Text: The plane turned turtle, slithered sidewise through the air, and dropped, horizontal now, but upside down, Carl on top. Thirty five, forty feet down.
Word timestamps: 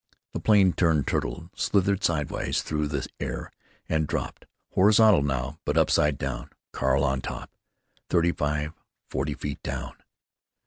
The 0.33 0.39
plane 0.39 0.73
turned 0.73 1.05
turtle, 1.05 1.51
slithered 1.53 2.03
sidewise 2.03 2.63
through 2.63 2.87
the 2.87 3.07
air, 3.19 3.51
and 3.87 4.07
dropped, 4.07 4.47
horizontal 4.71 5.21
now, 5.21 5.59
but 5.63 5.77
upside 5.77 6.17
down, 6.17 6.49
Carl 6.71 7.03
on 7.03 7.21
top. 7.21 7.51
Thirty 8.09 8.31
five, 8.31 8.73
forty 9.11 9.35
feet 9.35 9.61
down. 9.61 9.93